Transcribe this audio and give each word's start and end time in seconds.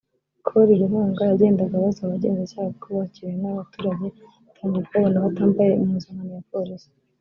Col 0.45 0.67
Ruhunga 0.81 1.21
yagendaga 1.31 1.73
abaza 1.79 1.99
abagenzacyaha 2.03 2.69
uko 2.73 2.87
bakiriwe 2.99 3.33
n’abaturage 3.41 4.03
batangiye 4.45 4.83
kubabona 4.87 5.23
batambaye 5.25 5.73
impuzankano 5.83 6.31
ya 6.37 6.45
polisi 6.51 6.89